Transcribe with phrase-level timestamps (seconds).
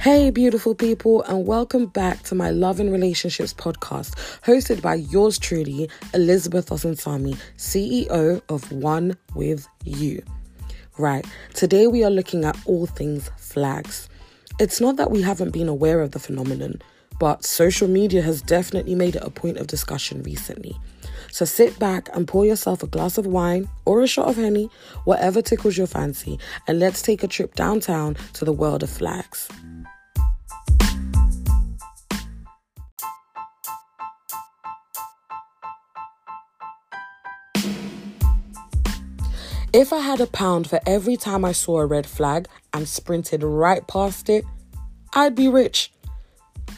[0.00, 5.40] Hey, beautiful people, and welcome back to my Love and Relationships podcast, hosted by yours
[5.40, 10.22] truly, Elizabeth Osunsami, CEO of One With You.
[10.98, 14.08] Right, today we are looking at all things flags.
[14.60, 16.80] It's not that we haven't been aware of the phenomenon,
[17.18, 20.78] but social media has definitely made it a point of discussion recently.
[21.32, 24.70] So sit back and pour yourself a glass of wine or a shot of Henny,
[25.04, 29.48] whatever tickles your fancy, and let's take a trip downtown to the world of flags.
[39.74, 43.42] If I had a pound for every time I saw a red flag and sprinted
[43.42, 44.46] right past it,
[45.12, 45.92] I'd be rich.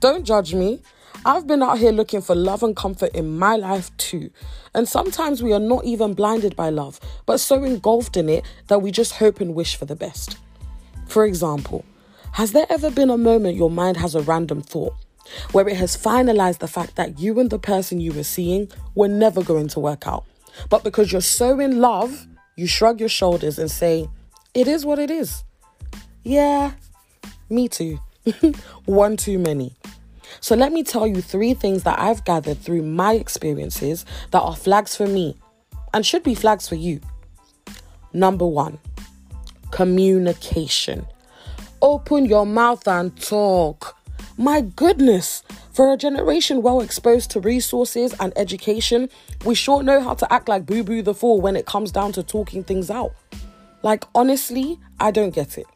[0.00, 0.82] Don't judge me.
[1.24, 4.30] I've been out here looking for love and comfort in my life too.
[4.74, 8.82] And sometimes we are not even blinded by love, but so engulfed in it that
[8.82, 10.36] we just hope and wish for the best.
[11.06, 11.86] For example,
[12.32, 14.92] has there ever been a moment your mind has a random thought
[15.52, 19.08] where it has finalized the fact that you and the person you were seeing were
[19.08, 20.26] never going to work out?
[20.68, 24.08] But because you're so in love, you shrug your shoulders and say,
[24.54, 25.44] It is what it is.
[26.22, 26.72] Yeah,
[27.50, 27.98] me too.
[28.86, 29.76] One too many.
[30.40, 34.56] So let me tell you three things that I've gathered through my experiences that are
[34.56, 35.36] flags for me
[35.92, 37.00] and should be flags for you.
[38.12, 38.78] Number one,
[39.70, 41.06] communication.
[41.82, 43.96] Open your mouth and talk.
[44.36, 45.42] My goodness,
[45.74, 49.08] for a generation well exposed to resources and education,
[49.44, 52.12] we sure know how to act like Boo Boo the Fool when it comes down
[52.12, 53.12] to talking things out.
[53.82, 55.66] Like, honestly, I don't get it.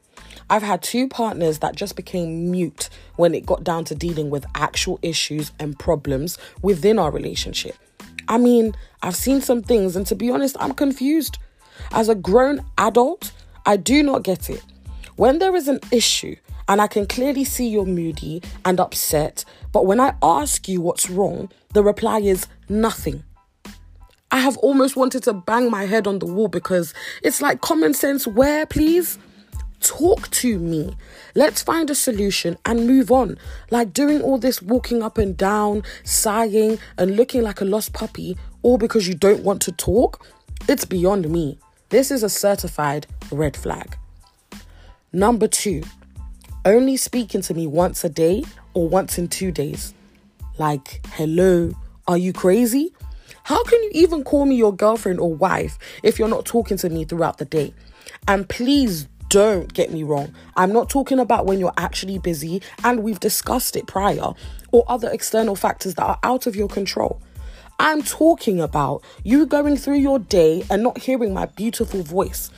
[0.48, 4.46] I've had two partners that just became mute when it got down to dealing with
[4.54, 7.74] actual issues and problems within our relationship.
[8.28, 11.38] I mean, I've seen some things, and to be honest, I'm confused.
[11.90, 13.32] As a grown adult,
[13.66, 14.62] I do not get it.
[15.16, 16.36] When there is an issue,
[16.68, 21.08] and I can clearly see you're moody and upset, but when I ask you what's
[21.08, 23.24] wrong, the reply is nothing.
[24.30, 26.92] I have almost wanted to bang my head on the wall because
[27.22, 29.18] it's like common sense where, please?
[29.80, 30.96] Talk to me.
[31.34, 33.38] Let's find a solution and move on.
[33.70, 38.36] Like doing all this walking up and down, sighing, and looking like a lost puppy,
[38.62, 40.26] all because you don't want to talk,
[40.68, 41.58] it's beyond me.
[41.88, 43.96] This is a certified red flag.
[45.12, 45.82] Number two,
[46.68, 49.94] only speaking to me once a day or once in two days.
[50.58, 51.72] Like, hello,
[52.06, 52.92] are you crazy?
[53.44, 56.90] How can you even call me your girlfriend or wife if you're not talking to
[56.90, 57.72] me throughout the day?
[58.26, 60.34] And please don't get me wrong.
[60.56, 64.32] I'm not talking about when you're actually busy and we've discussed it prior
[64.70, 67.22] or other external factors that are out of your control.
[67.78, 72.50] I'm talking about you going through your day and not hearing my beautiful voice.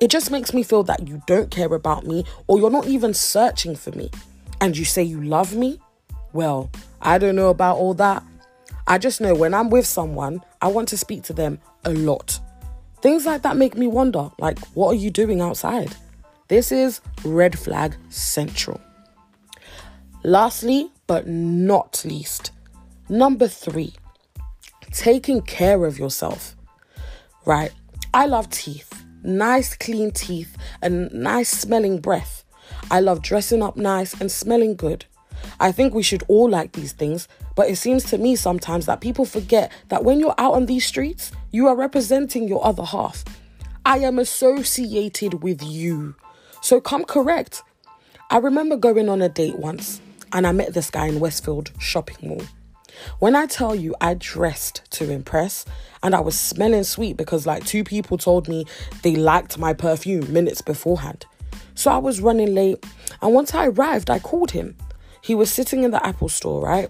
[0.00, 3.14] It just makes me feel that you don't care about me or you're not even
[3.14, 4.10] searching for me.
[4.60, 5.80] And you say you love me?
[6.32, 6.70] Well,
[7.02, 8.22] I don't know about all that.
[8.86, 12.40] I just know when I'm with someone, I want to speak to them a lot.
[13.02, 15.94] Things like that make me wonder like, what are you doing outside?
[16.48, 18.80] This is red flag central.
[20.24, 22.50] Lastly, but not least,
[23.08, 23.94] number three,
[24.92, 26.56] taking care of yourself.
[27.44, 27.72] Right?
[28.12, 28.87] I love teeth,
[29.22, 32.44] nice clean teeth, and nice smelling breath.
[32.90, 35.04] I love dressing up nice and smelling good.
[35.60, 39.00] I think we should all like these things, but it seems to me sometimes that
[39.00, 43.24] people forget that when you're out on these streets, you are representing your other half.
[43.84, 46.14] I am associated with you.
[46.60, 47.62] So come correct.
[48.30, 50.00] I remember going on a date once
[50.32, 52.42] and I met this guy in Westfield shopping mall.
[53.18, 55.64] When I tell you I dressed to impress
[56.02, 58.64] and I was smelling sweet because like two people told me
[59.02, 61.26] they liked my perfume minutes beforehand.
[61.74, 62.84] So I was running late
[63.22, 64.76] and once I arrived, I called him.
[65.22, 66.88] He was sitting in the Apple store, right?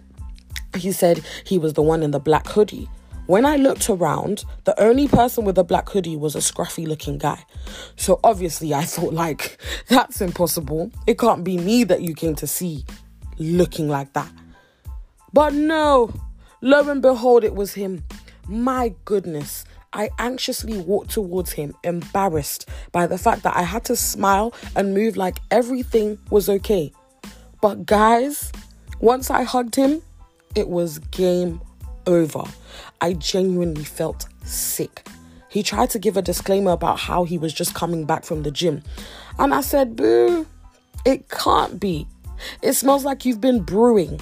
[0.77, 2.89] He said he was the one in the black hoodie.
[3.29, 7.19] When I looked around, the only person with a black hoodie was a scruffy looking
[7.19, 7.45] guy.
[7.95, 10.91] So obviously, I thought, like, that's impossible.
[11.07, 12.87] It can't be me that you came to see
[13.39, 14.33] looking like that.
[15.33, 16.13] But no,
[16.61, 18.05] lo and behold, it was him.
[18.47, 19.65] My goodness.
[19.93, 24.93] I anxiously walked towards him, embarrassed by the fact that I had to smile and
[24.93, 26.93] move like everything was okay.
[27.63, 28.53] But guys,
[29.01, 30.03] once I hugged him,
[30.55, 31.61] it was game
[32.07, 32.45] over.
[33.01, 35.07] I genuinely felt sick.
[35.49, 38.51] He tried to give a disclaimer about how he was just coming back from the
[38.51, 38.83] gym.
[39.39, 40.47] And I said, Boo,
[41.05, 42.07] it can't be.
[42.61, 44.21] It smells like you've been brewing.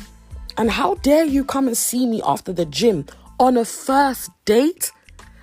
[0.58, 3.06] And how dare you come and see me after the gym
[3.38, 4.90] on a first date?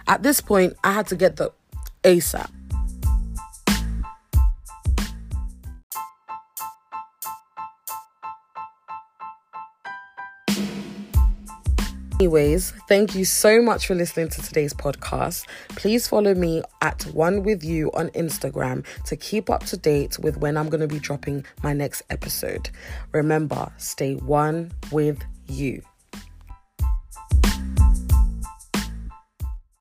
[0.07, 1.51] At this point, I had to get the
[2.03, 2.49] ASAP.
[12.23, 15.45] Anyways, thank you so much for listening to today's podcast.
[15.67, 20.37] Please follow me at One With You on Instagram to keep up to date with
[20.37, 22.69] when I'm going to be dropping my next episode.
[23.11, 25.81] Remember, stay one with you.